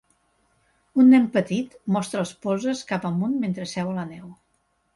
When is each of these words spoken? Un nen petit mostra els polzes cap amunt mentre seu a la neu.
Un 1.03 1.11
nen 1.15 1.27
petit 1.35 1.75
mostra 1.97 2.21
els 2.25 2.33
polzes 2.47 2.83
cap 2.93 3.07
amunt 3.13 3.39
mentre 3.47 3.71
seu 3.77 3.95
a 3.95 3.97
la 4.03 4.11
neu. 4.17 4.37